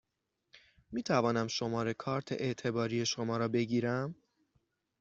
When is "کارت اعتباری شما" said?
1.93-3.37